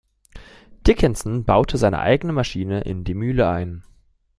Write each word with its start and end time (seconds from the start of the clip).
Dickinson 0.87 1.43
baute 1.45 1.77
seine 1.77 1.99
eigene 1.99 2.33
Maschine 2.33 2.81
in 2.81 3.03
die 3.03 3.13
Mühle 3.13 3.47
ein. 3.47 3.83